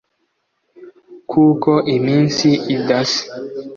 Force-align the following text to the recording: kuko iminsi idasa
kuko 1.31 1.71
iminsi 1.95 2.47
idasa 2.75 3.23